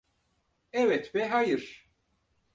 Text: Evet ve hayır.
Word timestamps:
Evet 0.73 1.15
ve 1.15 1.25
hayır. 1.25 1.89